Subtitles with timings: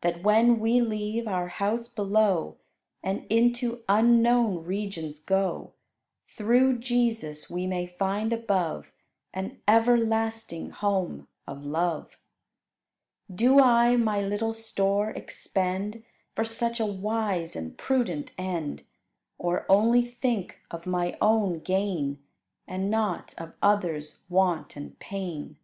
[0.00, 2.56] That when we leave our house below,
[3.02, 5.74] And into unknown regions go,
[6.26, 8.90] Through Jesus, we may find above
[9.34, 12.16] An everlasting home of love.
[13.30, 16.02] Do I my little store expend
[16.34, 18.84] For such a wise and prudent end;
[19.36, 22.22] Or only think of my own gain,
[22.66, 25.58] And not of others' want and pain?